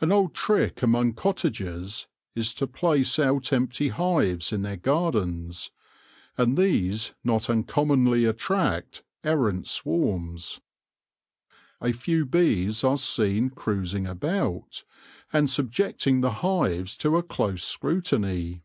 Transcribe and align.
An 0.00 0.10
old 0.12 0.32
trick 0.32 0.80
among 0.82 1.12
cottagers 1.12 2.06
is 2.34 2.54
to 2.54 2.66
place 2.66 3.18
out 3.18 3.52
empty 3.52 3.88
hives 3.88 4.50
in 4.50 4.62
their 4.62 4.78
gardens, 4.78 5.70
and 6.38 6.56
these 6.56 7.12
not 7.22 7.50
un 7.50 7.64
commonly 7.64 8.24
attract 8.24 9.02
errant 9.22 9.66
swarms. 9.66 10.62
A 11.82 11.92
few 11.92 12.24
bees 12.24 12.82
are 12.82 12.96
seen 12.96 13.50
cruising 13.50 14.06
about, 14.06 14.84
and 15.34 15.50
subjecting 15.50 16.22
the 16.22 16.36
hives 16.40 16.96
to 16.96 17.18
a 17.18 17.22
close 17.22 17.62
scrutiny. 17.62 18.62